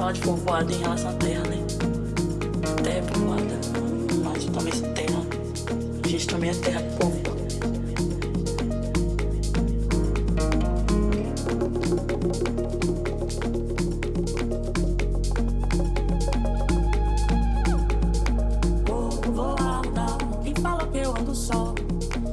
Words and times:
fala 0.00 0.12
de 0.14 0.20
povoado 0.22 0.72
em 0.72 0.78
relação 0.78 1.10
à 1.10 1.12
terra, 1.12 1.42
né? 1.42 1.58
Terra 2.82 2.96
é 2.96 3.02
povoada, 3.02 3.60
mas 4.24 4.44
talvez 4.46 4.80
terra. 4.80 5.22
A 6.02 6.08
gente 6.08 6.26
também 6.26 6.48
é 6.48 6.54
terra. 6.54 6.80
Povoada? 6.98 7.30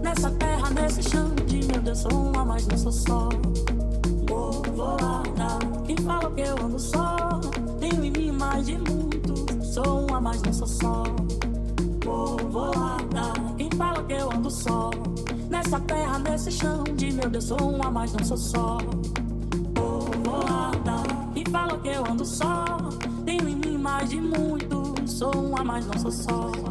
Nessa 0.02 0.32
terra, 0.32 0.70
nesse 0.70 1.04
chão 1.04 1.36
de 1.46 1.66
meu 1.66 1.82
Deus, 1.82 2.00
sou 2.00 2.12
uma, 2.12 2.46
mas 2.46 2.66
não 2.66 2.78
sou 2.78 2.92
só. 2.92 3.27
Nessa 15.68 15.82
terra, 15.82 16.20
nesse 16.20 16.50
chão 16.50 16.82
de 16.96 17.12
meu 17.12 17.30
Deus, 17.30 17.44
sou 17.44 17.58
uma, 17.58 17.92
mas 17.92 18.14
não 18.14 18.24
sou 18.24 18.38
só. 18.38 18.78
Povoada, 19.76 21.04
quem 21.34 21.44
fala 21.52 21.78
que 21.80 21.90
eu 21.90 22.06
ando 22.10 22.24
só? 22.24 22.64
Tenho 23.26 23.50
em 23.50 23.56
mim 23.58 23.78
mais 23.78 24.10
de 24.10 24.22
muito, 24.22 24.96
sou 25.06 25.36
uma, 25.36 25.66
mas 25.66 25.86
não 25.86 26.00
sou 26.00 26.10
só. 26.10 26.67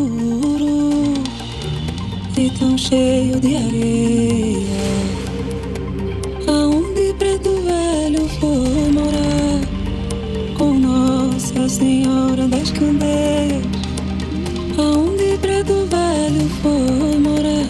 Escuro 0.00 1.14
e 2.36 2.50
tão 2.58 2.76
cheio 2.78 3.38
de 3.40 3.56
areia. 3.56 4.66
Aonde 6.48 7.14
preto 7.18 7.50
velho 7.50 8.28
foi 8.40 8.92
morar 8.92 9.60
com 10.56 10.78
Nossa 10.78 11.68
Senhora 11.68 12.48
das 12.48 12.70
Candeias? 12.70 13.64
Aonde 14.78 15.36
preto 15.38 15.86
velho 15.86 16.48
foi 16.62 17.18
morar 17.18 17.68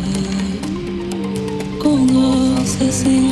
com 1.83 1.97
Nossa 2.12 2.93
Senhora 2.93 3.30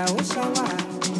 I 0.00 0.10
wish 0.12 0.30
I 0.34 0.48
was. 0.48 1.19